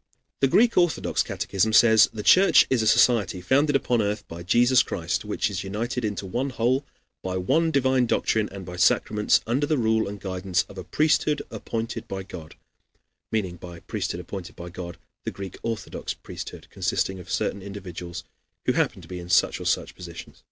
"]The 0.40 0.48
Greek 0.48 0.78
Orthodox 0.78 1.22
catechism 1.22 1.74
says: 1.74 2.08
"The 2.14 2.22
Church 2.22 2.66
is 2.70 2.80
a 2.80 2.86
society 2.86 3.42
founded 3.42 3.76
upon 3.76 4.00
earth 4.00 4.26
by 4.26 4.42
Jesus 4.42 4.82
Christ, 4.82 5.22
which 5.22 5.50
is 5.50 5.62
united 5.62 6.02
into 6.02 6.24
one 6.24 6.48
whole, 6.48 6.86
by 7.22 7.36
one 7.36 7.70
divine 7.70 8.06
doctrine 8.06 8.48
and 8.50 8.64
by 8.64 8.76
sacraments, 8.76 9.42
under 9.46 9.66
the 9.66 9.76
rule 9.76 10.08
and 10.08 10.18
guidance 10.18 10.62
of 10.62 10.78
a 10.78 10.82
priesthood 10.82 11.42
appointed 11.50 12.08
by 12.08 12.22
God," 12.22 12.54
meaning 13.30 13.56
by 13.56 13.74
the 13.74 13.82
"priesthood 13.82 14.20
appointed 14.20 14.56
by 14.56 14.70
God" 14.70 14.96
the 15.24 15.30
Greek 15.30 15.58
Orthodox 15.62 16.14
priesthood, 16.14 16.66
consisting 16.70 17.18
of 17.18 17.30
certain 17.30 17.60
individuals 17.60 18.24
who 18.64 18.72
happen 18.72 19.02
to 19.02 19.08
be 19.08 19.18
in 19.18 19.28
such 19.28 19.60
or 19.60 19.66
such 19.66 19.94
positions. 19.94 20.42